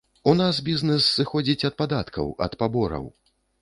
[0.29, 3.05] У нас бізнэс сыходзіць ад падаткаў, ад пабораў.